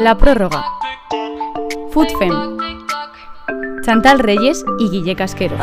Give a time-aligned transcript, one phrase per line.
[0.00, 0.64] La prórroga.
[1.90, 2.32] Foodfem.
[3.84, 5.56] Chantal Reyes y Guille Casquero.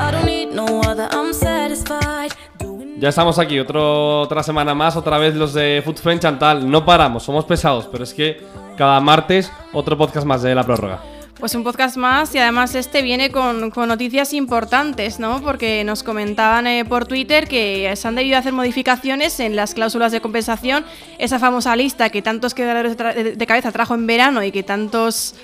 [2.99, 6.69] Ya estamos aquí, otro, otra semana más, otra vez los de Foodfem Chantal.
[6.69, 8.45] No paramos, somos pesados, pero es que
[8.77, 11.01] cada martes otro podcast más de la prórroga.
[11.39, 15.39] Pues un podcast más y además este viene con, noticias importantes, ¿no?
[15.41, 20.11] Porque nos comentaban eh, por Twitter que se han debido hacer modificaciones en las cláusulas
[20.11, 20.83] de compensación,
[21.19, 25.35] esa famosa lista que tantos quedaderos de, cabeza trajo en verano y que tantos,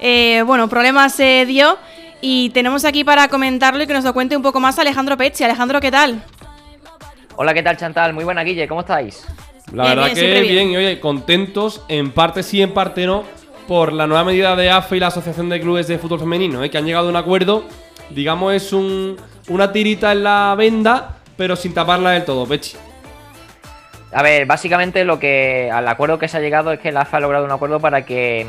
[0.00, 1.78] eh, bueno, problemas se dio.
[2.20, 5.44] Y tenemos aquí para comentarlo y que nos lo cuente un poco más Alejandro Pecci.
[5.44, 6.22] Alejandro, ¿qué tal?
[7.36, 8.12] Hola, ¿qué tal Chantal?
[8.12, 9.24] Muy buena, Guille, ¿cómo estáis?
[9.72, 13.37] La verdad que bien, y oye, contentos, en parte sí, en parte no
[13.68, 16.70] por la nueva medida de AFE y la Asociación de Clubes de Fútbol Femenino, ¿eh?
[16.70, 17.64] que han llegado a un acuerdo,
[18.08, 19.16] digamos, es un,
[19.48, 22.78] una tirita en la venda, pero sin taparla del todo, Pechi.
[24.10, 27.18] A ver, básicamente lo que al acuerdo que se ha llegado es que la AFE
[27.18, 28.46] ha logrado un acuerdo para que,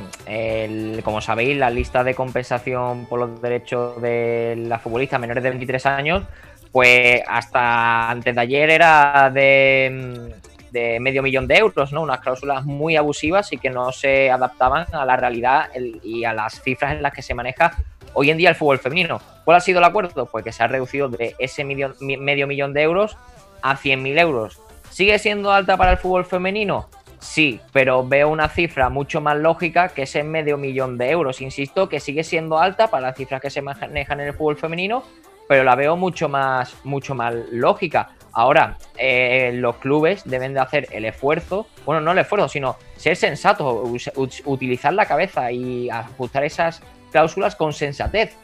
[1.04, 5.86] como sabéis, la lista de compensación por los derechos de las futbolistas menores de 23
[5.86, 6.24] años,
[6.71, 10.34] pues hasta antes de ayer era de
[10.71, 12.01] de medio millón de euros, ¿no?
[12.01, 15.70] Unas cláusulas muy abusivas y que no se adaptaban a la realidad
[16.03, 17.77] y a las cifras en las que se maneja
[18.13, 19.21] hoy en día el fútbol femenino.
[19.45, 20.25] ¿Cuál ha sido el acuerdo?
[20.25, 23.17] Pues que se ha reducido de ese medio millón de euros
[23.62, 24.59] a 100.000 euros.
[24.90, 26.90] ¿Sigue siendo alta para el fútbol femenino?
[27.20, 31.41] Sí, pero veo una cifra mucho más lógica que ese medio millón de euros.
[31.41, 35.03] Insisto que sigue siendo alta para las cifras que se manejan en el fútbol femenino,
[35.47, 38.09] pero la veo mucho más, mucho más lógica.
[38.31, 43.15] Ahora, eh, los clubes deben de hacer el esfuerzo, bueno, no el esfuerzo, sino ser
[43.15, 44.07] sensatos,
[44.45, 46.81] utilizar la cabeza y ajustar esas
[47.12, 48.37] cláusulas con sensatez.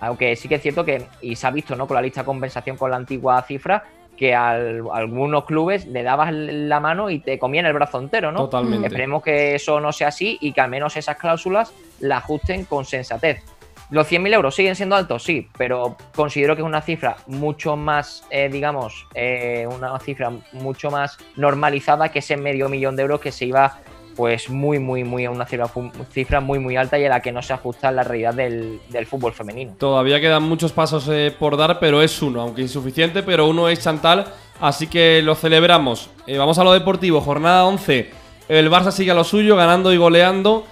[0.00, 1.86] Aunque sí que es cierto que, y se ha visto ¿no?
[1.86, 3.84] con la lista de compensación con la antigua cifra,
[4.20, 8.40] que a algunos clubes le dabas la mano y te comían el brazo entero, ¿no?
[8.40, 8.88] Totalmente.
[8.88, 12.84] Esperemos que eso no sea así y que al menos esas cláusulas la ajusten con
[12.84, 13.42] sensatez.
[13.88, 15.22] ¿Los 100.000 euros siguen siendo altos?
[15.22, 20.90] Sí, pero considero que es una cifra mucho más, eh, digamos, eh, una cifra mucho
[20.90, 23.78] más normalizada que ese medio millón de euros que se iba
[24.20, 27.40] pues muy, muy, muy a una cifra, muy, muy alta y a la que no
[27.40, 29.72] se ajusta la realidad del, fútbol femenino.
[29.78, 33.80] Todavía quedan muchos pasos eh, por dar, pero es uno, aunque insuficiente, pero uno es
[33.80, 34.26] Chantal,
[34.60, 36.10] así que lo celebramos.
[36.36, 38.10] vamos a lo deportivo, jornada 11.
[38.50, 40.66] El Barça sigue a lo suyo, ganando y goleando.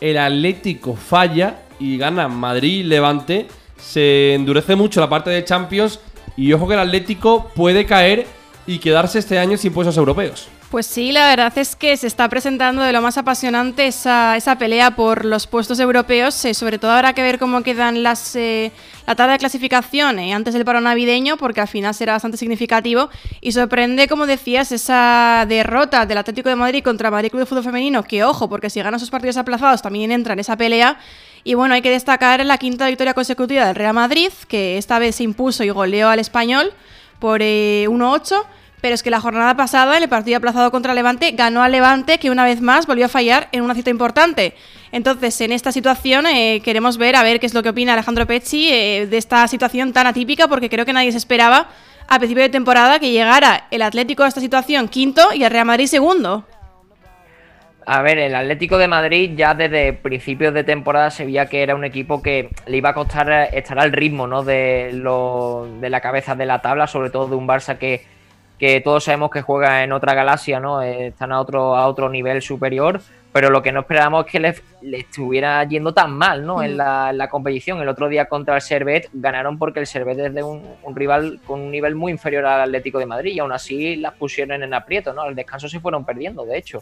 [0.00, 6.00] El Atlético falla y gana Madrid Levante, se endurece mucho la parte de Champions
[6.38, 8.26] y ojo que el Atlético puede caer
[8.66, 10.48] y quedarse este año sin puestos europeos.
[10.74, 14.58] Pues sí, la verdad es que se está presentando de lo más apasionante esa, esa
[14.58, 16.44] pelea por los puestos europeos.
[16.44, 18.72] Eh, sobre todo habrá que ver cómo quedan las, eh,
[19.06, 23.08] la tabla de clasificación eh, antes del paro navideño, porque al final será bastante significativo.
[23.40, 27.62] Y sorprende, como decías, esa derrota del Atlético de Madrid contra Madrid Club de Fútbol
[27.62, 30.98] Femenino, que ojo, porque si gana sus partidos aplazados también entra en esa pelea.
[31.44, 35.14] Y bueno, hay que destacar la quinta victoria consecutiva del Real Madrid, que esta vez
[35.14, 36.72] se impuso y goleó al español
[37.20, 38.44] por 1-8
[38.84, 42.30] pero es que la jornada pasada, el partido aplazado contra Levante, ganó al Levante, que
[42.30, 44.52] una vez más volvió a fallar en una cita importante.
[44.92, 48.26] Entonces, en esta situación eh, queremos ver a ver qué es lo que opina Alejandro
[48.26, 51.68] Pecci eh, de esta situación tan atípica, porque creo que nadie se esperaba
[52.06, 55.64] a principio de temporada que llegara el Atlético a esta situación quinto y el Real
[55.64, 56.44] Madrid segundo.
[57.86, 61.74] A ver, el Atlético de Madrid ya desde principios de temporada se veía que era
[61.74, 64.42] un equipo que le iba a costar estar al ritmo ¿no?
[64.42, 68.12] de, lo, de la cabeza de la tabla, sobre todo de un Barça que
[68.58, 70.80] que todos sabemos que juega en otra galaxia, ¿no?
[70.82, 73.00] Eh, están a otro, a otro nivel superior,
[73.32, 74.54] pero lo que no esperábamos es que le,
[74.96, 76.62] estuviera yendo tan mal, ¿no?
[76.62, 77.82] En, la, competición.
[77.82, 80.62] El otro día contra el Servet ganaron porque el Servet es de un,
[80.94, 84.62] rival con un nivel muy inferior al Atlético de Madrid y aún así las pusieron
[84.62, 85.22] en aprieto, ¿no?
[85.22, 86.80] Al descanso se fueron perdiendo, de hecho.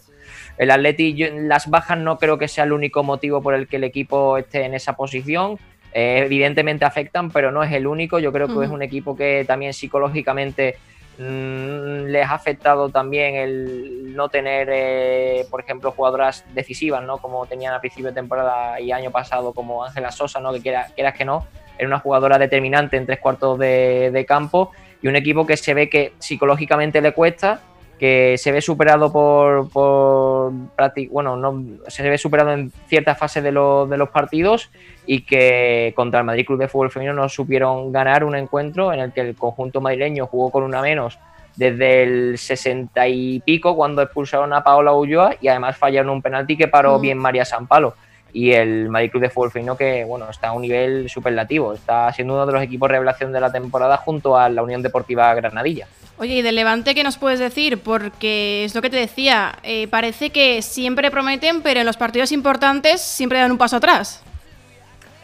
[0.55, 3.83] El Atleti, las bajas no creo que sea el único motivo por el que el
[3.83, 5.57] equipo esté en esa posición.
[5.91, 8.19] Eh, evidentemente afectan, pero no es el único.
[8.19, 10.75] Yo creo que es un equipo que también psicológicamente
[11.17, 17.17] les ha afectado también el no tener, eh, por ejemplo, jugadoras decisivas, ¿no?
[17.19, 20.51] Como tenían a principio de temporada y año pasado, como Ángela Sosa, ¿no?
[20.53, 21.45] Que quieras, que no,
[21.77, 24.71] era una jugadora determinante en tres cuartos de, campo
[25.01, 27.61] y un equipo que se ve que psicológicamente le cuesta,
[28.03, 30.51] que se ve superado por, por
[31.09, 34.69] bueno, no, se ve superado en ciertas fases de, de los partidos
[35.05, 38.99] y que contra el Madrid Club de Fútbol Femenino no supieron ganar un encuentro en
[38.99, 41.17] el que el conjunto madrileño jugó con una menos
[41.55, 46.57] desde el 60 y pico cuando expulsaron a Paola Ulloa y además fallaron un penalti
[46.57, 47.01] que paró mm.
[47.01, 47.95] bien María Sampalo
[48.33, 52.11] y el Madrid Club de Fútbol Femenino que bueno está a un nivel superlativo está
[52.11, 55.87] siendo uno de los equipos revelación de la temporada junto a la Unión Deportiva Granadilla
[56.17, 57.79] Oye, ¿y del Levante qué nos puedes decir?
[57.79, 62.31] Porque es lo que te decía, eh, parece que siempre prometen, pero en los partidos
[62.31, 64.23] importantes siempre dan un paso atrás.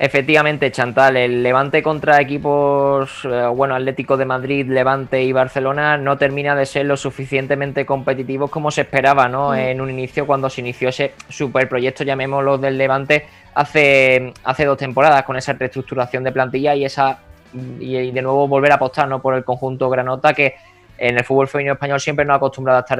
[0.01, 6.17] Efectivamente, Chantal, el Levante contra equipos, eh, bueno, Atlético de Madrid, Levante y Barcelona no
[6.17, 9.49] termina de ser lo suficientemente competitivos como se esperaba, ¿no?
[9.49, 9.55] Mm.
[9.55, 15.23] En un inicio, cuando se inició ese superproyecto, llamémoslo del Levante, hace, hace dos temporadas,
[15.23, 17.19] con esa reestructuración de plantilla y esa
[17.53, 19.21] y, de nuevo volver a apostar ¿no?
[19.21, 20.55] por el conjunto Granota, que
[20.99, 22.99] en el fútbol femenino español siempre no ha acostumbrado a estar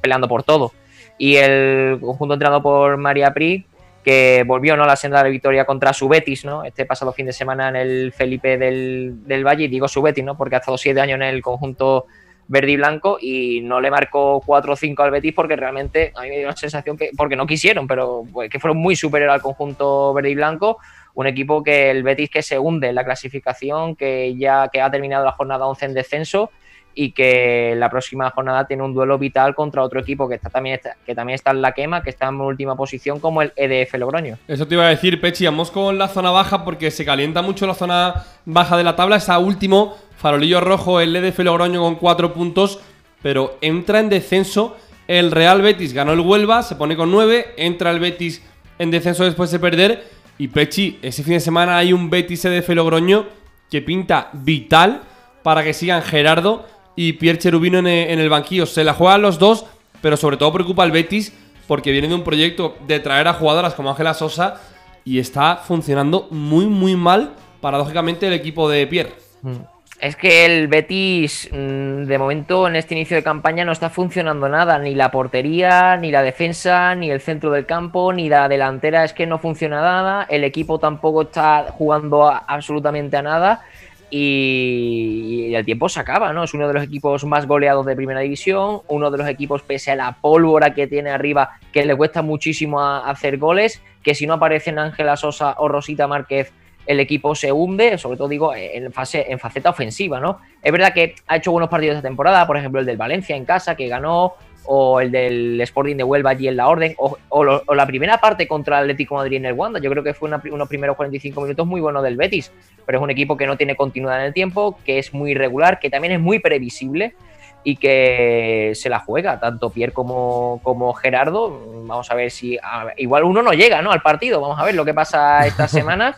[0.00, 0.72] peleando por todo.
[1.18, 3.66] Y el conjunto entrenado por María Pri,
[4.02, 4.84] que volvió ¿no?
[4.84, 6.64] a la senda de victoria contra su Betis, ¿no?
[6.64, 10.24] Este pasado fin de semana en el Felipe del, del Valle, y digo su Betis,
[10.24, 10.36] ¿no?
[10.36, 12.06] Porque ha estado siete años en el conjunto
[12.50, 16.22] verde y blanco y no le marcó 4 o 5 al Betis porque realmente a
[16.22, 19.34] mí me dio la sensación que, porque no quisieron, pero pues, que fueron muy superiores
[19.34, 20.78] al conjunto verde y blanco.
[21.14, 24.90] Un equipo que el Betis que se hunde en la clasificación, que ya que ha
[24.90, 26.50] terminado la jornada 11 en descenso
[26.94, 30.76] y que la próxima jornada tiene un duelo vital contra otro equipo que está también
[30.76, 33.94] está, que también está en la quema, que está en última posición como el EDF
[33.94, 34.38] Logroño.
[34.48, 37.66] Eso te iba a decir, Pechi, vamos con la zona baja porque se calienta mucho
[37.66, 42.32] la zona baja de la tabla, está último, farolillo rojo el EDF Logroño con cuatro
[42.32, 42.80] puntos,
[43.22, 44.76] pero entra en descenso
[45.06, 48.42] el Real Betis, ganó el Huelva, se pone con nueve, entra el Betis
[48.78, 50.04] en descenso después de perder.
[50.38, 53.26] Y Pechi, ese fin de semana hay un Betis EDF Logroño
[53.70, 55.02] que pinta vital
[55.42, 56.66] para que sigan Gerardo
[57.00, 58.66] y Pierre Cherubino en, el banquillo.
[58.66, 59.64] Se la juegan los dos,
[60.02, 61.32] pero sobre todo preocupa al Betis
[61.66, 64.60] porque viene de un proyecto de traer a jugadoras como Ángela Sosa
[65.02, 67.32] y está funcionando muy, muy mal,
[67.62, 69.14] paradójicamente, el equipo de Pierre.
[69.40, 69.52] Mm.
[69.98, 74.50] Es que el Betis, mm, de momento, en este inicio de campaña no está funcionando
[74.50, 74.78] nada.
[74.78, 79.04] Ni la portería, ni la defensa, ni el centro del campo, ni la delantera.
[79.04, 80.26] Es que no funciona nada.
[80.28, 83.62] El equipo tampoco está jugando absolutamente a nada
[84.10, 86.44] y, el tiempo se acaba, ¿no?
[86.44, 89.90] Es uno de los equipos más goleados de primera división, uno de los equipos, pese
[89.90, 94.34] a la pólvora que tiene arriba, que le cuesta muchísimo hacer goles, que si no
[94.34, 96.52] aparecen Ángela Sosa o Rosita Márquez,
[96.86, 100.40] el equipo se hunde, sobre todo digo en, fase, en faceta ofensiva, ¿no?
[100.62, 103.44] Es verdad que ha hecho buenos partidos esta temporada, por ejemplo el del Valencia en
[103.44, 104.34] casa, que ganó,
[104.64, 108.78] o el del Sporting de Huelva allí en la orden, o, la primera parte contra
[108.78, 109.80] el Atlético Madrid en el Wanda.
[109.80, 112.52] Yo creo que fue unos primeros 45 minutos muy buenos del Betis,
[112.86, 115.78] pero es un equipo que no tiene continuidad en el tiempo, que es muy irregular,
[115.78, 117.14] que también es muy previsible
[117.62, 121.84] y que se la juega, tanto Pierre como, como Gerardo.
[121.86, 122.58] Vamos a ver si.
[122.96, 123.92] igual uno no llega ¿no?
[123.92, 126.16] al partido, vamos a ver lo que pasa esta semana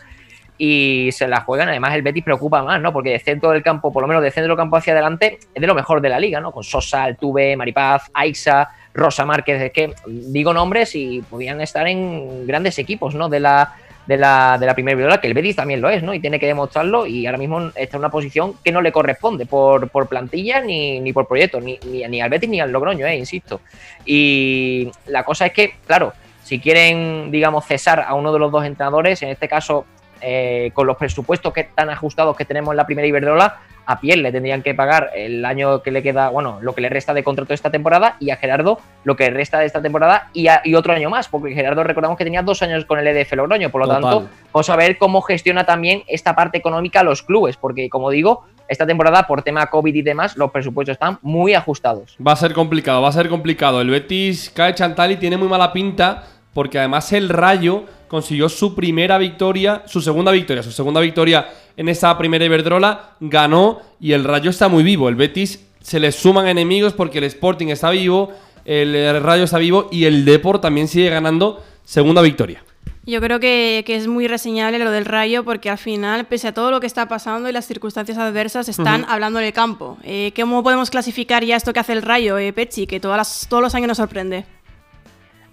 [0.57, 1.69] y se la juegan.
[1.69, 2.93] Además, el Betis preocupa más, ¿no?
[2.93, 5.61] Porque de centro del campo, por lo menos de centro del campo hacia adelante, es
[5.61, 6.51] de lo mejor de la liga, ¿no?
[6.51, 12.45] Con Sosa, Altuve, Maripaz, Aixa, Rosa Márquez, es que digo nombres y podían estar en
[12.45, 13.29] grandes equipos, ¿no?
[13.29, 13.73] De la,
[14.05, 16.13] de la, de la primera viola, que el Betis también lo es, ¿no?
[16.13, 19.45] Y tiene que demostrarlo y ahora mismo está en una posición que no le corresponde
[19.45, 23.07] por, por plantilla ni, ni, por proyecto, ni, ni, ni, al Betis ni al Logroño,
[23.07, 23.15] ¿eh?
[23.15, 23.61] Insisto.
[24.05, 26.13] Y la cosa es que, claro,
[26.43, 29.85] si quieren, digamos, cesar a uno de los dos entrenadores, en este caso
[30.23, 34.23] eh, con los presupuestos que están ajustados que tenemos en la primera Iberdrola, a Piel
[34.23, 37.23] le tendrían que pagar el año que le queda, bueno, lo que le resta de
[37.23, 41.09] contrato esta temporada y a Gerardo lo que resta de esta temporada y, otro año
[41.09, 44.29] más, porque Gerardo recordamos que tenía dos años con el EDF Logroño, por lo tanto,
[44.53, 48.87] vamos a ver cómo gestiona también esta parte económica los clubes, porque como digo, esta
[48.87, 52.15] temporada por tema COVID y demás, los presupuestos están muy ajustados.
[52.25, 53.81] Va a ser complicado, va a ser complicado.
[53.81, 56.23] El Betis cae Chantal y tiene muy mala pinta
[56.53, 61.89] porque además el Rayo consiguió su primera victoria, su segunda victoria, su segunda victoria en
[61.89, 65.09] esa primera Iberdrola, ganó y el Rayo está muy vivo.
[65.09, 68.31] El Betis se le suman enemigos porque el Sporting está vivo,
[68.65, 72.63] el Rayo está vivo y el Deport también sigue ganando segunda victoria.
[73.05, 76.71] Yo creo que, es muy reseñable lo del Rayo porque al final, pese a todo
[76.71, 79.97] lo que está pasando y las circunstancias adversas, están hablando en el campo.
[80.03, 83.61] Eh, ¿Cómo podemos clasificar ya esto que hace el Rayo, eh, Pechi, que todas todos
[83.61, 84.45] los años nos sorprende?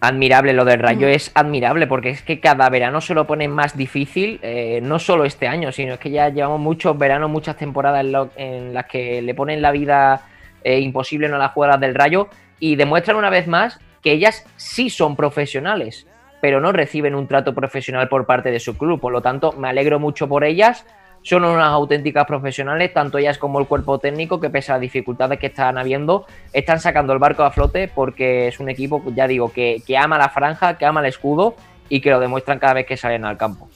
[0.01, 0.53] Admirable.
[0.53, 4.41] Lo del Rayo es admirable porque es que cada verano se lo pone más difícil,
[4.43, 8.05] eh, no solo este año, sino es que ya llevamos muchos veranos, muchas temporadas
[8.37, 10.23] en, las que le ponen la vida
[10.65, 12.29] eh, imposible a las jugadoras del Rayo
[12.59, 16.07] y demuestran una vez más que ellas sí son profesionales,
[16.41, 19.01] pero no reciben un trato profesional por parte de su club.
[19.01, 20.87] Por lo tanto, me alegro mucho por ellas
[21.23, 25.39] son unas auténticas profesionales, tanto ellas como el cuerpo técnico, que pese a las dificultades
[25.39, 29.53] que están habiendo, están sacando el barco a flote porque es un equipo, ya digo,
[29.53, 31.55] que, ama la franja, que ama el escudo
[31.89, 33.69] y que lo demuestran cada vez que salen al campo.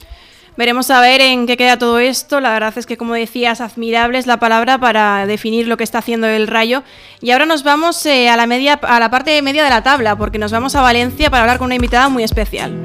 [0.57, 2.39] Veremos a ver en qué queda todo esto.
[2.39, 5.97] La verdad es que, como decías, admirable es la palabra para definir lo que está
[5.97, 6.81] haciendo el Rayo.
[7.19, 10.15] Y ahora nos vamos eh, a, la media, a la parte media de la tabla,
[10.15, 12.81] porque nos vamos a Valencia para hablar con una invitada muy especial.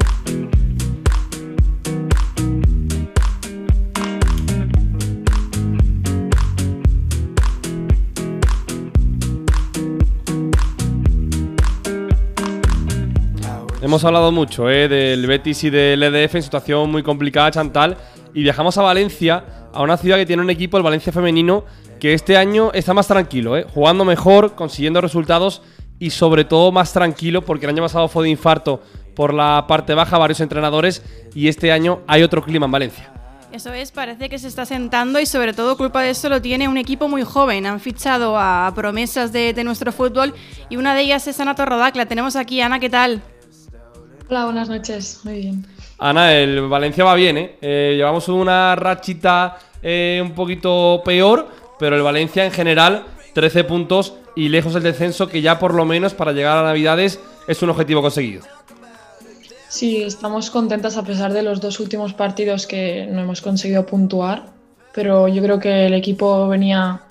[13.91, 17.97] Hemos hablado mucho eh, del Betis y del EDF en situación muy complicada, Chantal.
[18.33, 19.43] Y viajamos a Valencia,
[19.73, 21.65] a una ciudad que tiene un equipo, el Valencia Femenino,
[21.99, 25.61] que este año está más tranquilo, eh, jugando mejor, consiguiendo resultados
[25.99, 28.81] y sobre todo más tranquilo, porque el año pasado fue de infarto
[29.13, 31.03] por la parte baja, varios entrenadores,
[31.35, 33.11] y este año hay otro clima en Valencia.
[33.51, 36.69] Eso es, parece que se está sentando y sobre todo culpa de eso lo tiene
[36.69, 37.65] un equipo muy joven.
[37.65, 40.33] Han fichado a promesas de, nuestro fútbol
[40.69, 41.93] y una de ellas es Ana Torrodac.
[41.97, 42.61] La tenemos aquí.
[42.61, 43.21] Ana, ¿qué tal?
[44.31, 45.19] Hola, buenas noches.
[45.25, 45.65] Muy bien.
[45.97, 47.57] Ana, el Valencia va bien, ¿eh?
[47.59, 54.13] eh llevamos una rachita eh, un poquito peor, pero el Valencia en general 13 puntos
[54.37, 57.71] y lejos del descenso que ya por lo menos para llegar a Navidades es un
[57.71, 58.43] objetivo conseguido.
[59.67, 64.45] Sí, estamos contentas a pesar de los dos últimos partidos que no hemos conseguido puntuar,
[64.93, 67.01] pero yo creo que el equipo venía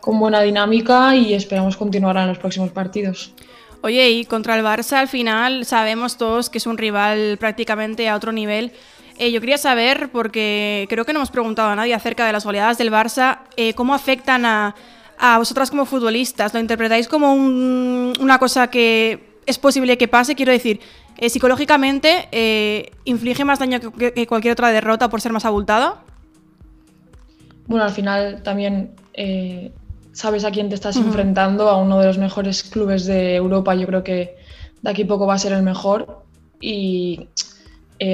[0.00, 3.34] con buena dinámica y esperamos continuar en los próximos partidos.
[3.82, 8.14] Oye, y contra el Barça al final sabemos todos que es un rival prácticamente a
[8.14, 8.72] otro nivel.
[9.18, 12.44] Eh, yo quería saber, porque creo que no hemos preguntado a nadie acerca de las
[12.44, 14.74] goleadas del Barça, eh, ¿cómo afectan a,
[15.18, 16.54] a, vosotras como futbolistas?
[16.54, 20.36] ¿Lo interpretáis como una cosa que es posible que pase?
[20.36, 20.80] Quiero decir,
[21.18, 26.04] eh, psicológicamente inflige más daño que, cualquier otra derrota por ser más abultada?
[27.66, 28.94] Bueno, al final también
[30.12, 33.86] sabes a quién te estás enfrentando, a uno de los mejores clubes de Europa, yo
[33.86, 34.36] creo que
[34.82, 36.24] de aquí poco va a ser el mejor
[36.60, 37.28] y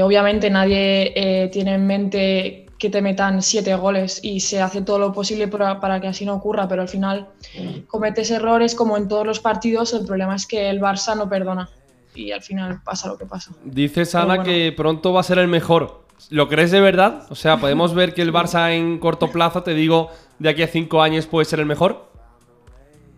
[0.02, 5.12] obviamente nadie tiene en mente que te metan siete goles y se hace todo lo
[5.12, 7.28] posible para, para, que así no ocurra, pero al final
[7.88, 11.68] cometes errores como en todos los partidos, el problema es que el Barça no perdona
[12.14, 13.52] y al final pasa lo que pasa.
[13.64, 16.07] Dices, Ana, que pronto va a ser el mejor.
[16.30, 17.26] ¿Lo crees de verdad?
[17.30, 20.68] O sea, ¿podemos ver que el Barça en corto plazo, te digo, de aquí a
[20.68, 22.08] cinco años puede ser el mejor?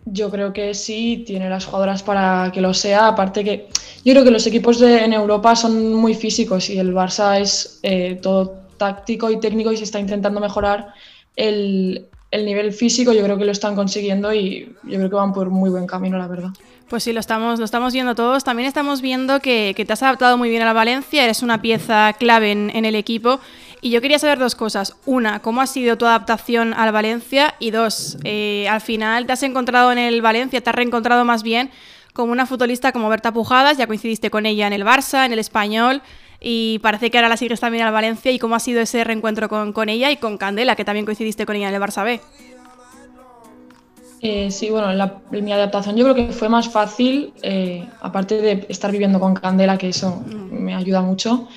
[0.05, 3.07] Yo creo que sí, tiene las jugadoras para que lo sea.
[3.07, 3.67] Aparte que
[4.03, 7.79] yo creo que los equipos de, en Europa son muy físicos y el Barça es
[7.83, 10.93] eh, todo táctico y técnico y se está intentando mejorar
[11.35, 13.13] el, el nivel físico.
[13.13, 16.17] Yo creo que lo están consiguiendo y yo creo que van por muy buen camino,
[16.17, 16.49] la verdad.
[16.87, 18.43] Pues sí, lo estamos, lo estamos viendo todos.
[18.43, 22.13] También estamos viendo que, te has adaptado muy bien a la Valencia, eres una pieza
[22.13, 23.39] clave en, el equipo.
[23.81, 24.95] Y yo quería saber dos cosas.
[25.05, 27.55] Una, ¿cómo ha sido tu adaptación al Valencia?
[27.59, 31.43] Y dos, eh, al final te has encontrado en el Valencia, te has reencontrado más
[31.43, 31.69] bien
[32.13, 35.39] como una futbolista como Berta Pujadas, ya coincidiste con ella en el Barça, en el
[35.39, 36.01] Español,
[36.41, 38.31] y parece que ahora la sigues también al Valencia.
[38.31, 41.45] ¿Y cómo ha sido ese reencuentro con, con ella y con Candela, que también coincidiste
[41.45, 42.19] con ella en el Barça B?
[44.23, 44.87] Eh, sí, bueno,
[45.31, 49.77] mi adaptación yo creo que fue más fácil, eh, aparte de estar viviendo con Candela,
[49.79, 51.47] que eso me ayuda mucho,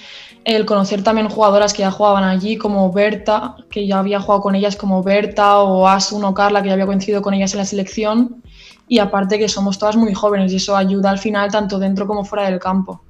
[0.45, 4.55] el conocer también jugadoras que ya jugaban allí, como Berta, que ya había jugado con
[4.55, 7.67] ellas como Berta, o Asun o Carla, que ya había coincidido con ellas en la
[7.67, 8.43] selección,
[8.89, 12.25] y aparte que somos todas muy jóvenes y eso ayuda al final tanto dentro como
[12.25, 13.03] fuera del campo.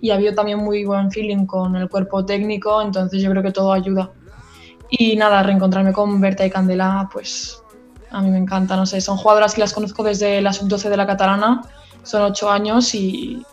[0.00, 3.52] Y ha habido también muy buen feeling con el cuerpo técnico, entonces yo creo que
[3.52, 4.10] todo ayuda.
[4.88, 7.62] Y nada, reencontrarme con Berta y Candela, pues
[8.10, 10.96] a mí me encanta, no sé, son jugadoras que las conozco desde la sub-12 de
[10.96, 11.62] la catalana,
[12.02, 13.44] son ocho años y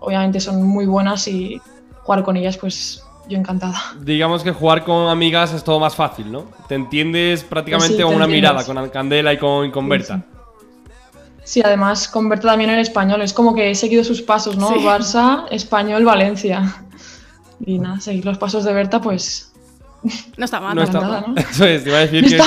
[0.00, 1.60] obviamente son muy buenas y
[2.02, 3.76] jugar con ellas pues yo encantada.
[4.00, 6.44] Digamos que jugar con amigas es todo más fácil, ¿no?
[6.68, 10.16] Te entiendes prácticamente con una mirada, con Candela y con, con Berta.
[10.16, 10.35] Sí,
[11.64, 14.70] además con Berta también en español, es como que he seguido sus pasos, ¿no?
[14.76, 16.82] Barça, español, Valencia.
[17.64, 19.52] Y nada, seguir los pasos de Berta pues
[20.36, 20.74] no está mal.
[20.74, 21.24] No está mal.
[21.36, 22.38] Eso es, te iba a decir que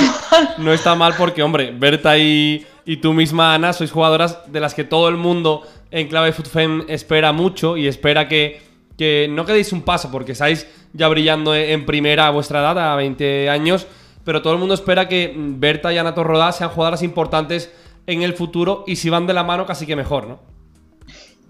[0.57, 2.65] no está mal porque, hombre, Berta y,
[3.01, 7.31] tú misma, Ana, sois jugadoras de las que todo el mundo en clave Footfem espera
[7.33, 8.61] mucho y espera que,
[8.97, 12.95] que no quedéis un paso porque estáis ya brillando en primera a vuestra edad, a
[12.95, 13.87] 20 años,
[14.23, 17.71] pero todo el mundo espera que Berta y Ana Torrodá sean jugadoras importantes
[18.07, 20.39] en el futuro y si van de la mano casi que mejor, ¿no?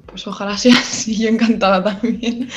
[0.05, 2.49] Pues ojalá sea así, yo encantada también.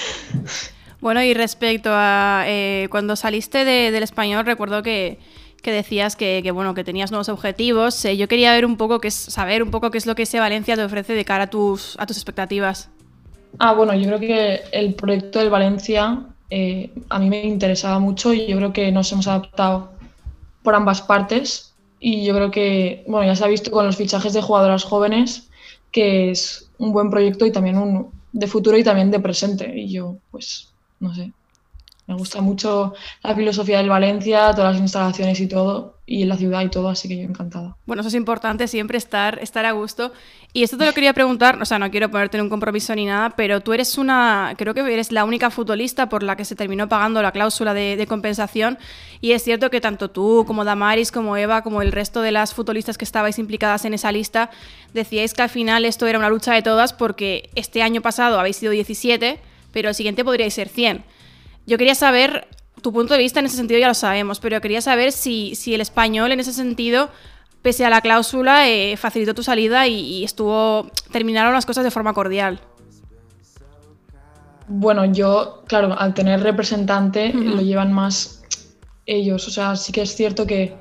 [1.01, 5.19] Bueno, y respecto a eh, cuando saliste del español, recuerdo que,
[5.65, 8.05] decías que, bueno, que tenías nuevos objetivos.
[8.05, 10.23] Eh, yo quería ver un poco, que es, saber un poco qué es lo que
[10.23, 12.89] ese Valencia te ofrece de cara a tus, a tus expectativas.
[13.59, 16.21] Ah, bueno, yo creo que el proyecto del Valencia
[16.51, 19.91] eh, a mí me interesaba mucho y yo creo que nos hemos adaptado
[20.63, 21.72] por ambas partes.
[22.05, 25.49] Y yo creo que, bueno, ya se ha visto con los fichajes de jugadoras jóvenes
[25.93, 29.73] que es un buen proyecto y también un de futuro y también de presente.
[29.79, 31.33] Y yo, pues, no sé.
[32.07, 35.99] Me gusta mucho la filosofía del Valencia, todas las instalaciones y todo.
[36.05, 37.77] y la ciudad y todo, así que yo encantada.
[37.87, 40.13] Bueno, eso es importante, siempre estar, estar a gusto.
[40.55, 43.07] Y esto te lo quería preguntar, o sea, no quiero ponerte en un compromiso ni
[43.07, 46.55] nada, pero tú eres una, creo que eres la única futbolista por la que se
[46.55, 48.79] terminó pagando la cláusula de, compensación.
[49.23, 52.53] Y es cierto que tanto tú como Damaris, como Eva, como el resto de las
[52.53, 54.51] futbolistas que estabais implicadas en esa lista,
[54.93, 58.57] decíais que al final esto era una lucha de todas porque este año pasado habéis
[58.57, 59.41] sido 17,
[59.73, 61.03] pero el siguiente podríais ser 100.
[61.67, 62.47] Yo quería saber
[62.83, 65.73] tu punto de vista en ese sentido ya lo sabemos, pero quería saber si, si
[65.73, 67.11] el español en ese sentido,
[67.63, 72.13] pese a la cláusula, eh, facilitó tu salida y, estuvo terminaron las cosas de forma
[72.13, 72.61] cordial.
[74.69, 78.43] Bueno, yo, claro, al tener representante lo llevan más
[79.07, 79.47] ellos.
[79.49, 80.75] O sea, sí que es cierto que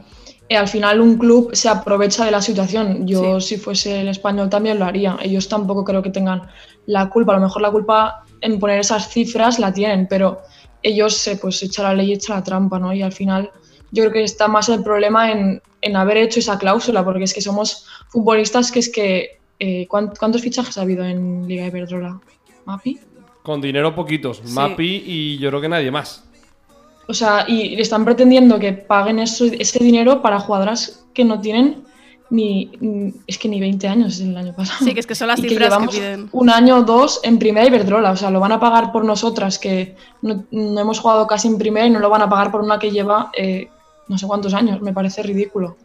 [0.49, 3.07] eh, al final un club se aprovecha de la situación.
[3.07, 5.17] Yo, si fuese el español, también lo haría.
[5.21, 6.43] Ellos tampoco creo que tengan
[6.85, 7.33] la culpa.
[7.33, 10.41] A lo mejor la culpa en poner esas cifras la tienen, pero
[10.83, 12.93] ellos se pues echan la ley y echan la trampa, ¿no?
[12.93, 13.51] Y al final
[13.91, 17.33] yo creo que está más el problema en, en haber hecho esa cláusula, porque es
[17.33, 19.39] que somos futbolistas que es que...
[19.63, 22.19] Eh, ¿Cuántos fichajes ha habido en Liga Iberdrola?
[22.65, 22.99] ¿Mapi?
[23.43, 26.23] Con dinero poquitos, Mapi y yo creo que nadie más.
[27.07, 31.83] O sea, y están pretendiendo que paguen eso, ese dinero para jugadoras que no tienen
[32.31, 32.71] ni,
[33.27, 34.85] es que ni 20 años el año pasado.
[34.85, 36.29] Sí, que es que son las cifras que, piden.
[36.31, 39.59] Un año o dos en primera Iberdrola, o sea, lo van a pagar por nosotras
[39.59, 42.79] que no, hemos jugado casi en primera y no lo van a pagar por una
[42.79, 43.69] que lleva eh,
[44.11, 45.77] no sé cuántos años, me parece ridículo.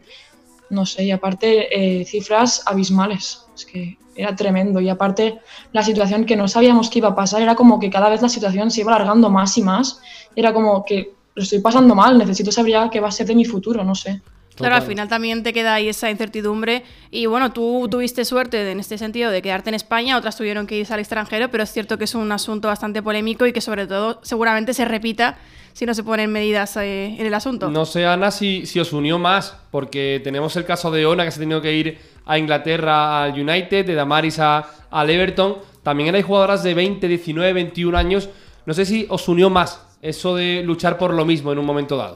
[0.69, 4.81] No sé, y aparte eh, cifras abismales, es que era tremendo.
[4.81, 5.39] Y aparte
[5.71, 8.27] la situación que no sabíamos que iba a pasar era como que cada vez la
[8.27, 10.01] situación se iba alargando más y más.
[10.35, 13.35] Era como que lo estoy pasando mal, necesito saber ya qué va a ser de
[13.35, 14.21] mi futuro, no sé.
[14.57, 16.83] Claro, al final también te queda ahí esa incertidumbre.
[17.11, 20.77] Y bueno, tú tuviste suerte en este sentido de quedarte en España, otras tuvieron que
[20.77, 23.85] irse al extranjero, pero es cierto que es un asunto bastante polémico y que sobre
[23.85, 25.37] todo seguramente se repita
[25.73, 27.69] si no se ponen medidas eh, en el asunto.
[27.69, 31.29] No sé, Ana, si, si os unió más, porque tenemos el caso de Ona que
[31.29, 35.57] se ha tenido que ir a Inglaterra al United, de Damaris a, al Everton.
[35.83, 38.27] También hay jugadoras de 20, 19, 21 años.
[38.65, 41.95] No sé si os unió más eso de luchar por lo mismo en un momento
[41.95, 42.15] dado.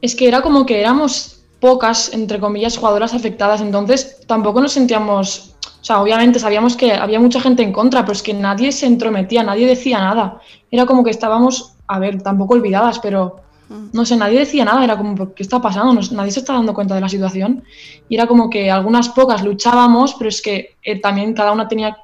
[0.00, 3.60] Es que era como que éramos pocas, entre comillas, jugadoras afectadas.
[3.60, 8.12] Entonces tampoco nos sentíamos, o sea, obviamente sabíamos que había mucha gente en contra, pero
[8.12, 10.40] es que nadie se entrometía, nadie decía nada.
[10.70, 13.88] Era como que estábamos, a ver, tampoco olvidadas, pero mm.
[13.92, 16.00] no sé, nadie decía nada, era como, ¿qué está pasando?
[16.12, 17.64] nadie se está dando cuenta de la situación.
[18.08, 21.96] Y era como que algunas pocas luchábamos, pero es que eh, también cada una tenía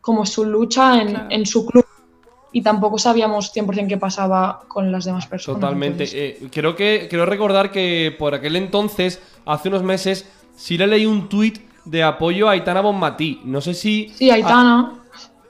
[0.00, 1.84] como su lucha en, en su club
[2.56, 5.60] y tampoco sabíamos 100% qué pasaba con las demás personas.
[5.60, 6.08] Totalmente.
[6.10, 11.04] Eh, creo que quiero recordar que por aquel entonces, hace unos meses, sí le leí
[11.04, 13.42] un tuit de apoyo a Aitana Bonmatí.
[13.44, 14.10] No sé si...
[14.14, 15.02] Sí, Aitana.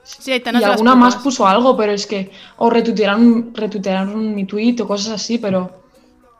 [0.03, 2.29] Sí, Aitana y alguna más puso algo, pero es que...
[2.57, 5.83] O retuitearon, retuitearon mi tuit o cosas así, pero...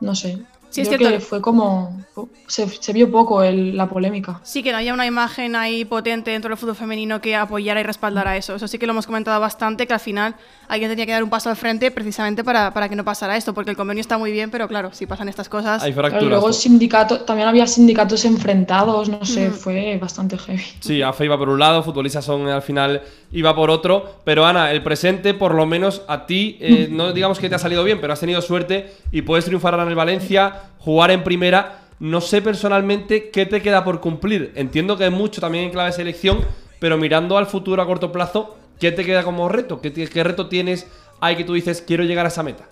[0.00, 0.38] No sé.
[0.70, 2.04] Sí, es que fue como.
[2.46, 4.40] Se, vio poco la polémica.
[4.42, 7.84] Sí, que no haya una imagen ahí potente dentro del fútbol femenino que apoyara y
[7.84, 8.54] respaldara eso.
[8.54, 10.34] Eso sí que lo hemos comentado bastante, que al final
[10.68, 13.54] alguien tenía que dar un paso al frente precisamente para, para que no pasara esto,
[13.54, 15.82] porque el convenio está muy bien, pero claro, si pasan estas cosas.
[15.82, 16.24] Hay fracturas.
[16.24, 20.64] Y luego sindicato, también había sindicatos enfrentados, no sé, fue bastante heavy.
[20.80, 23.02] Sí, AFE iba por un lado, futbolistas son al final
[23.32, 24.20] iba por otro.
[24.24, 27.58] Pero Ana, el presente, por lo menos a ti, eh, no digamos que te ha
[27.58, 31.24] salido bien, pero has tenido suerte y puedes triunfar ahora en el Valencia, jugar en
[31.24, 31.82] primera.
[32.00, 34.52] No sé personalmente qué te queda por cumplir.
[34.54, 36.40] Entiendo que es mucho también en clave de selección,
[36.78, 39.80] pero mirando al futuro a corto plazo, ¿qué te queda como reto?
[39.80, 40.86] ¿Qué, reto tienes
[41.20, 42.68] ahí que tú dices, quiero llegar a esa meta?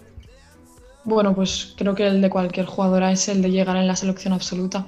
[1.05, 4.33] Bueno, pues creo que el de cualquier jugadora es el de llegar en la selección
[4.33, 4.87] absoluta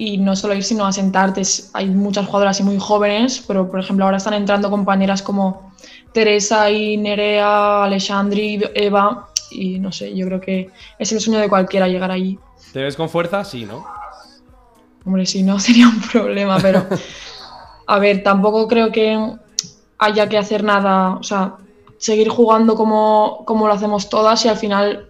[0.00, 1.42] y no solo ir, sino a sentarte.
[1.74, 5.72] Hay muchas jugadoras y muy jóvenes, pero por ejemplo ahora están entrando compañeras como
[6.12, 11.48] Teresa y Nerea, Alexandri, Eva, y no sé, yo creo que es el sueño de
[11.48, 12.38] cualquiera llegar allí.
[12.72, 13.44] ¿Te ves con fuerza?
[13.44, 13.84] Sí, ¿no?
[15.04, 16.86] Hombre, si no sería un problema, pero
[17.86, 19.18] a ver, tampoco creo que
[19.98, 21.56] haya que hacer nada, o sea,
[21.98, 25.08] seguir jugando como, como lo hacemos todas y al final,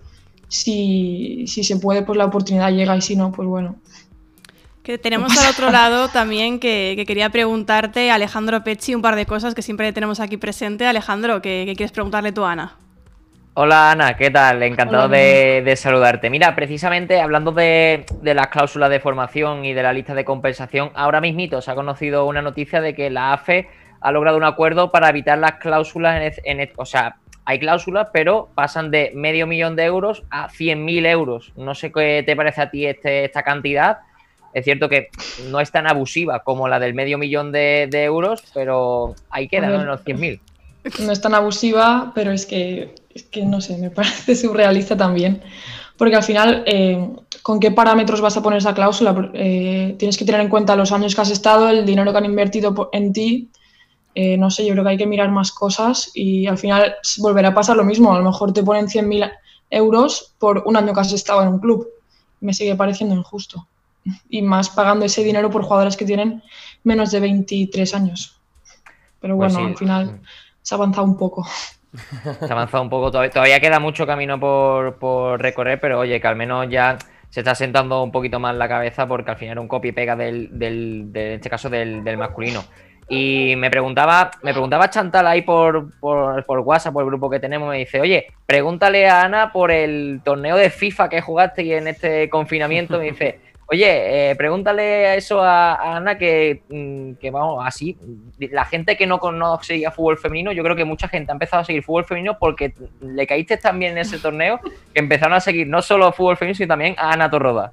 [0.49, 3.77] si, si se puede, pues la oportunidad llega y si no, pues bueno,
[4.83, 9.55] que tenemos al otro lado también que, quería preguntarte, Alejandro Pecci, un par de cosas
[9.55, 10.87] que siempre tenemos aquí presente.
[10.87, 12.77] Alejandro, ¿qué, quieres preguntarle tú a Ana?
[13.55, 14.63] Hola Ana, ¿qué tal?
[14.63, 16.31] Encantado de, saludarte.
[16.31, 21.21] Mira, precisamente hablando de, las cláusulas de formación y de la lista de compensación, ahora
[21.21, 23.69] mismito se ha conocido una noticia de que la AFE
[24.01, 28.49] ha logrado un acuerdo para evitar las cláusulas en, en o sea, hay cláusulas, pero
[28.55, 31.53] pasan de medio millón de euros a 100.000 euros.
[31.57, 33.99] No sé qué te parece a ti este, esta cantidad
[34.53, 35.11] es cierto que
[35.51, 39.85] no es tan abusiva como la del medio millón de, euros, pero ahí quedan ¿no?
[39.85, 40.41] los 100.000.
[41.01, 45.43] No es tan abusiva, pero es que, es que, no sé, me parece surrealista también.
[45.97, 47.11] Porque al final, eh,
[47.43, 49.31] con qué parámetros vas a poner esa cláusula.
[49.35, 52.25] Eh, tienes que tener en cuenta los años que has estado, el dinero que han
[52.25, 53.51] invertido en ti.
[54.15, 57.49] Eh, no sé, yo creo que hay que mirar más cosas y al final volverá
[57.49, 58.15] a pasar lo mismo.
[58.15, 59.31] A lo mejor te ponen 100.000
[59.71, 61.87] euros por un año que has estado en un club.
[62.41, 63.67] Me sigue pareciendo injusto.
[64.31, 66.43] Y más pagando ese dinero por jugadores que tienen
[66.85, 68.41] menos de 23 años.
[69.21, 70.21] Pero pues bueno, al final
[70.63, 71.47] se ha avanzado un poco.
[72.41, 76.37] Se ha avanzado un poco, todavía, queda mucho camino por, recorrer, pero oye, que al
[76.37, 76.97] menos ya
[77.29, 79.93] se está sentando un poquito más la cabeza porque al final era un copia y
[79.93, 82.65] pega del, del, en este caso del, masculino.
[83.09, 87.41] Y me preguntaba, me preguntaba Chantal ahí por, por, por, WhatsApp, por el grupo que
[87.41, 91.89] tenemos, me dice, oye, pregúntale a Ana por el torneo de FIFA que jugaste en
[91.89, 92.99] este confinamiento.
[92.99, 93.41] Me dice,
[93.73, 96.17] Oye, eh, pregúntale eso a, Ana mm,
[97.15, 97.97] que, vamos, así,
[98.39, 101.63] la gente que no, no seguía fútbol femenino, yo creo que mucha gente ha empezado
[101.63, 104.59] a seguir fútbol femenino porque le caíste también en ese torneo
[104.93, 107.71] que empezaron a seguir no solo fútbol femenino, sino también a Ana Torroda.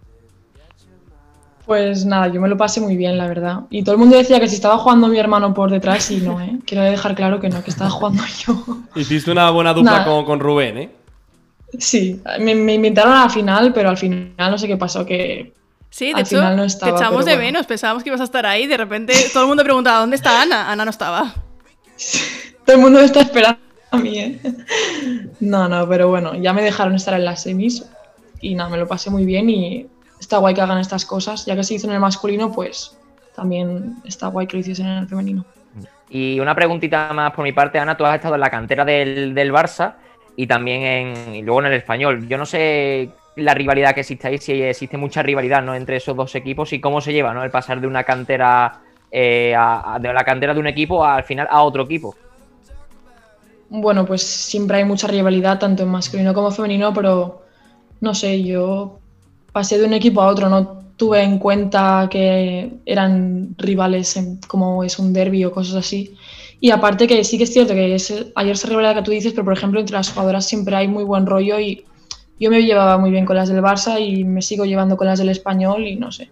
[1.66, 3.62] Pues nada, yo me lo pasé muy bien, la verdad.
[3.72, 6.40] Y todo el mundo decía que si estaba jugando mi hermano por detrás y no,
[6.40, 6.60] ¿eh?
[6.68, 8.64] Quiero dejar claro que no, que estaba jugando yo.
[8.96, 10.90] Hiciste una buena dupla con, Rubén, ¿eh?
[11.80, 15.58] Sí, me, me invitaron a la final, pero al final no sé qué pasó, que
[15.90, 16.42] Sí, de hecho,
[16.80, 19.64] te echamos de menos, pensábamos que ibas a estar ahí, de repente todo el mundo
[19.64, 20.72] preguntaba, ¿dónde está Ana?
[20.72, 21.34] Ana no estaba.
[22.66, 23.60] todo el mundo me está esperando
[23.92, 24.40] a mí, ¿eh?
[25.40, 27.86] No, no, pero bueno, ya me dejaron estar en las semis
[28.42, 29.88] y nada, me lo pasé muy bien y
[30.20, 32.98] está guay que hagan estas cosas, ya que se hizo en el masculino, pues
[33.36, 35.46] también está guay que lo hiciesen en el femenino.
[36.10, 39.34] Y una preguntita más por mi parte, Ana, tú has estado en la cantera del,
[39.34, 39.96] del Barça
[40.36, 42.28] y también en, y luego en el español.
[42.28, 45.76] Yo no sé la rivalidad que existe ahí, si existe mucha rivalidad ¿no?
[45.76, 47.44] entre esos dos equipos y cómo se lleva ¿no?
[47.44, 49.56] el pasar de una cantera eh,
[50.02, 52.16] de la cantera de un equipo al final a otro equipo.
[53.70, 57.42] Bueno, pues siempre hay mucha rivalidad, tanto en masculino como femenino, pero
[58.00, 59.00] no sé, yo
[59.52, 64.98] pasé de un equipo a otro, no tuve en cuenta que eran rivales como es
[65.00, 66.16] un derby o cosas así.
[66.60, 69.34] Y aparte que sí que es cierto que es, hay esa rivalidad que tú dices,
[69.34, 71.86] pero por ejemplo entre las jugadoras siempre hay muy buen rollo y
[72.40, 75.20] yo me llevaba muy bien con las del Barça y me sigo llevando con las
[75.20, 76.30] del español y no sé.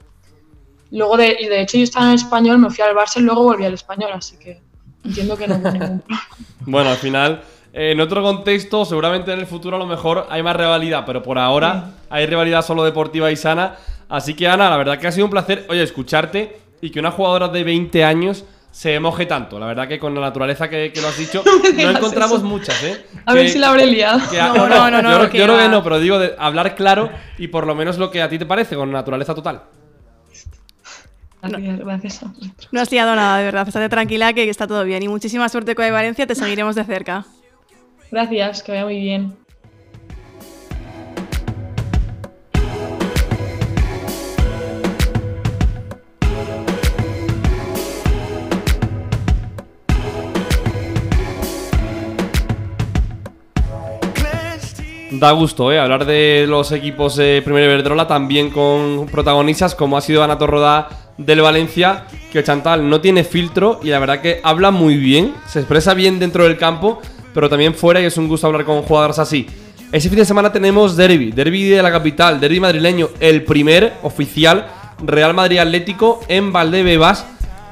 [0.91, 3.21] Luego, de, y de hecho, yo estaba en el español, me fui al Barça y
[3.21, 4.61] luego volví al español, así que
[5.03, 6.27] entiendo que no hubo ningún problema.
[6.61, 7.41] Bueno, al final,
[7.73, 11.37] en otro contexto, seguramente en el futuro a lo mejor hay más rivalidad, pero por
[11.37, 13.75] ahora hay rivalidad solo deportiva y sana.
[14.07, 17.11] Así que, Ana, la verdad que ha sido un placer, oye, escucharte y que una
[17.11, 19.57] jugadora de 20 años se moje tanto.
[19.57, 21.41] La verdad que con la naturaleza que, lo has dicho,
[21.77, 23.05] no, encontramos muchas, ¿eh?
[23.25, 24.19] A ver si la habré liado.
[24.33, 27.65] no, no, no, no, Yo, creo que no, pero digo de hablar claro y por
[27.65, 29.63] lo menos lo que a ti te parece, con naturaleza total.
[31.41, 32.25] Gracias.
[32.73, 33.65] No has liado nada, de verdad.
[33.65, 35.01] Estate tranquila que está todo bien.
[35.03, 37.25] Y muchísima suerte con Valencia, te seguiremos de cerca.
[38.11, 39.37] Gracias, que vaya muy bien.
[55.19, 55.79] Da gusto, ¿eh?
[55.79, 60.89] Hablar de los equipos de Primera Iberdrola también con protagonistas como ha sido Ana Torroda
[61.17, 65.59] del Valencia, que Chantal no tiene filtro y la verdad que habla muy bien, se
[65.59, 66.99] expresa bien dentro del campo,
[67.33, 69.47] pero también fuera y es un gusto hablar con jugadores así.
[69.89, 74.67] Ese fin de semana tenemos derby, derby de la capital, derby madrileño, el primer oficial
[75.01, 77.25] Real Madrid Atlético en Valdebebas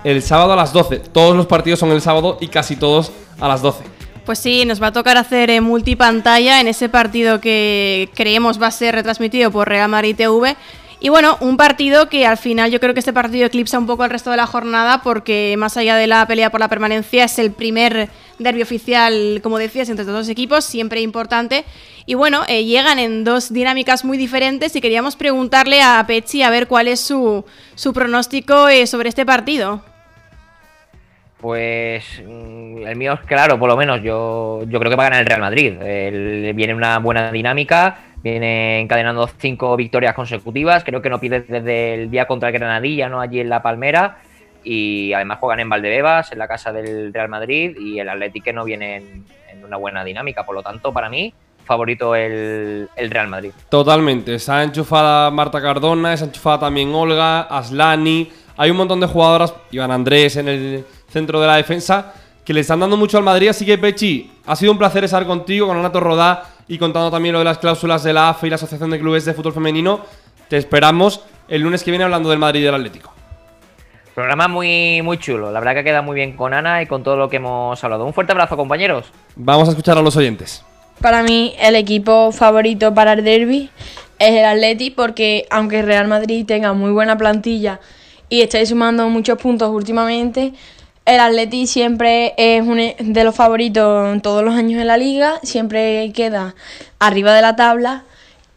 [0.05, 0.99] el sábado a las 12.
[1.11, 3.83] Todos los partidos son el sábado y casi todos a las 12.
[4.25, 8.67] Pues sí, nos va a tocar hacer en multipantalla en ese partido que creemos va
[8.67, 10.55] a ser retransmitido por Real Madrid TV.
[11.01, 14.05] Y bueno, un partido que al final yo creo que este partido eclipsa un poco
[14.05, 17.37] el resto de la jornada porque más allá de la pelea por la permanencia es
[17.39, 18.09] el primer
[18.39, 21.65] derbi oficial, como decías, entre los dos equipos, siempre importante.
[22.05, 26.49] Y bueno, eh, llegan en dos dinámicas muy diferentes y queríamos preguntarle a Pechi a
[26.49, 27.43] ver cuál es su,
[27.75, 29.83] su pronóstico eh, sobre este partido.
[31.43, 35.09] Pues mm, el mío es claro, por lo menos yo, yo creo que va a
[35.09, 35.73] ganar el Real Madrid.
[36.55, 42.09] viene una buena dinámica, viene encadenando cinco victorias consecutivas, creo que no pide desde el
[42.09, 43.19] día contra el Granadilla, ¿no?
[43.19, 44.19] Allí en La Palmera.
[44.63, 48.63] Y además juegan en Valdebebas, en la casa del Real Madrid, y el Atlético no
[48.63, 50.45] viene en, una buena dinámica.
[50.45, 51.33] Por lo tanto, para mí,
[51.65, 53.51] favorito el, el, Real Madrid.
[53.67, 54.37] Totalmente.
[54.47, 58.31] Ha enchufada Marta Cardona, ha enchufada también Olga, Aslani.
[58.57, 62.13] Hay un montón de jugadoras, Iván Andrés en el centro de la defensa,
[62.45, 63.49] que le están dando mucho al Madrid.
[63.49, 67.33] Así que, Pechi, ha sido un placer estar contigo, con Anato Rodá y contando también
[67.33, 70.01] lo de las cláusulas de la AFE y la Asociación de Clubes de Fútbol Femenino.
[70.49, 73.13] Te esperamos el lunes que viene hablando del Madrid y del Atlético.
[74.13, 75.51] Programa muy, muy chulo.
[75.51, 78.05] La verdad que queda muy bien con Ana y con todo lo que hemos hablado.
[78.05, 79.07] Un fuerte abrazo, compañeros.
[79.35, 80.63] Vamos a escuchar a los oyentes.
[81.01, 83.71] Para mí, el equipo favorito para el derby
[84.19, 87.79] es el Atleti porque aunque Real Madrid tenga muy buena plantilla
[88.33, 90.53] y esté sumando muchos puntos últimamente,
[91.05, 96.11] el Atleti siempre es uno de los favoritos todos los años en la liga, siempre
[96.15, 96.55] queda
[96.97, 98.05] arriba de la tabla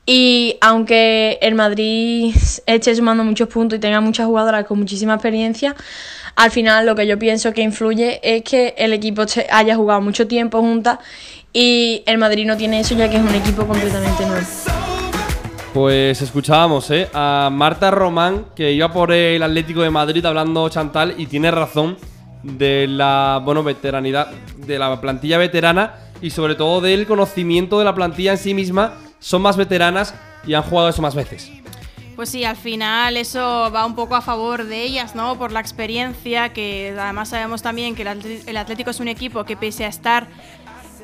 [0.06, 2.34] y aunque el Madrid
[2.64, 5.76] esté sumando muchos puntos y tenga muchas jugadoras con muchísima experiencia,
[6.36, 10.26] al final lo que yo pienso que influye es que el equipo haya jugado mucho
[10.26, 11.00] tiempo juntas
[11.52, 14.75] y el Madrid no tiene eso ya que es un equipo completamente nuevo.
[15.76, 17.10] Pues escuchábamos ¿eh?
[17.12, 21.98] a Marta Román que iba por el Atlético de Madrid hablando Chantal y tiene razón
[22.42, 27.94] de la bueno veteranidad de la plantilla veterana y sobre todo del conocimiento de la
[27.94, 30.14] plantilla en sí misma son más veteranas
[30.46, 31.52] y han jugado eso más veces.
[32.16, 35.36] Pues sí, al final eso va un poco a favor de ellas, ¿no?
[35.36, 39.84] Por la experiencia, que además sabemos también que el Atlético es un equipo que pese
[39.84, 40.26] a estar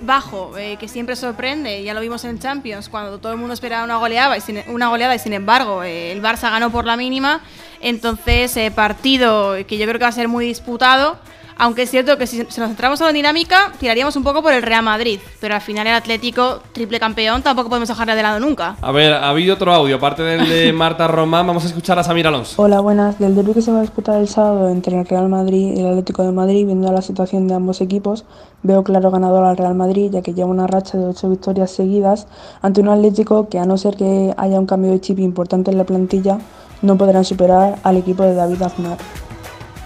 [0.03, 3.85] bajo, eh, que siempre sorprende, ya lo vimos en Champions, cuando todo el mundo esperaba
[3.85, 6.97] una goleada y sin, una goleada y sin embargo eh, el Barça ganó por la
[6.97, 7.41] mínima,
[7.81, 11.19] entonces eh, partido que yo creo que va a ser muy disputado
[11.63, 14.63] aunque es cierto que si, nos centramos en la dinámica, tiraríamos un poco por el
[14.63, 15.21] Real Madrid.
[15.41, 18.75] Pero al final el Atlético, triple campeón, tampoco podemos dejarle de lado nunca.
[18.83, 22.03] A ver, ha habido otro audio, aparte del de Marta Román, vamos a escuchar a
[22.03, 22.61] Samir Alonso.
[22.61, 23.21] Hola, buenas.
[23.21, 25.87] Del derby que se va a disputar el sábado entre el Real Madrid y el
[25.87, 28.25] Atlético de Madrid, viendo la situación de ambos equipos,
[28.65, 32.27] veo claro ganador al Real Madrid, ya que lleva una racha de ocho victorias seguidas
[32.61, 35.79] ante un Atlético que, a no ser que haya un cambio de chip importante en
[35.79, 36.39] la plantilla,
[36.83, 38.99] no podrán superar al equipo de David Aznar.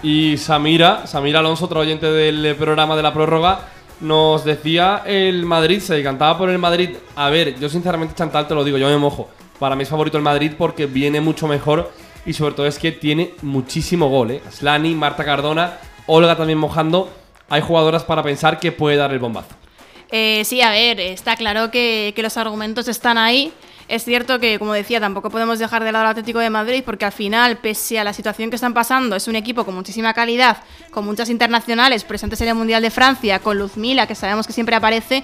[0.03, 3.61] Y Samira, Samira Alonso, otro oyente del programa de la prórroga,
[3.99, 6.91] nos decía el Madrid, se decantaba por el Madrid.
[7.15, 9.29] A ver, yo sinceramente, Chantal, te lo digo, yo me mojo.
[9.59, 11.91] Para mí es favorito el Madrid porque viene mucho mejor
[12.25, 14.31] y sobre todo es que tiene muchísimo gol.
[14.31, 14.41] ¿eh?
[14.51, 17.11] Slani, Marta Cardona, Olga también mojando.
[17.49, 19.55] Hay jugadoras para pensar que puede dar el bombazo.
[20.11, 23.51] Eh, sí, a ver, está claro que los argumentos están ahí.
[23.87, 27.05] Es cierto que, como decía, tampoco podemos dejar de lado al Atlético de Madrid porque
[27.05, 30.57] al final, pese a la situación que están pasando, es un equipo con muchísima calidad,
[30.91, 34.75] con muchas internacionales presentes en el Mundial de Francia, con Luzmila, que sabemos que siempre
[34.75, 35.23] aparece.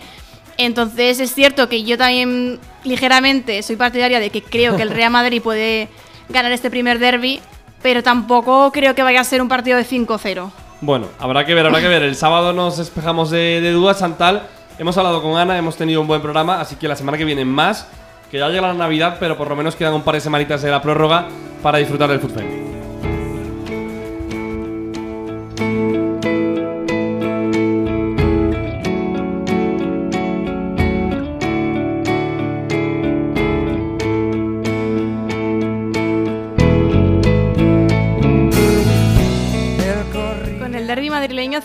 [0.58, 5.12] Entonces es cierto que yo también ligeramente soy partidaria de que creo que el Real
[5.12, 5.90] Madrid puede
[6.30, 7.42] ganar este primer derby,
[7.82, 10.52] pero tampoco creo que vaya a ser un partido de 5-0.
[10.80, 12.04] Bueno, habrá que ver, habrá que ver.
[12.04, 14.48] El sábado nos despejamos de, de dudas, Santal.
[14.80, 17.44] Hemos hablado con Ana, hemos tenido un buen programa, así que la semana que viene
[17.46, 17.88] más
[18.34, 20.72] que ya llega la Navidad, pero por lo menos quedan un par de semanitas de
[20.72, 21.28] la prórroga
[21.62, 22.44] para disfrutar del fútbol.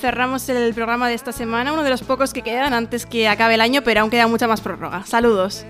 [0.00, 3.54] Cerramos el programa de esta semana, uno de los pocos que quedan antes que acabe
[3.54, 5.04] el año, pero aún queda mucha más prórroga.
[5.04, 5.66] Saludos.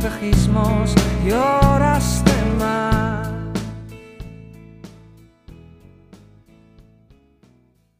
[0.00, 0.94] Espejismos
[2.24, 2.89] de mar.